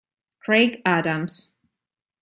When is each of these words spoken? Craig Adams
Craig 0.39 0.81
Adams 0.83 1.53